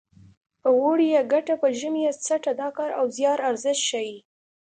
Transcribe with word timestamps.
په 0.61 0.67
اوړي 0.79 1.07
یې 1.15 1.21
ګټه 1.33 1.53
په 1.61 1.67
ژمي 1.79 2.01
یې 2.05 2.11
څټه 2.25 2.51
د 2.59 2.61
کار 2.77 2.89
او 2.99 3.05
زیار 3.17 3.39
ارزښت 3.49 3.81
ښيي 3.89 4.17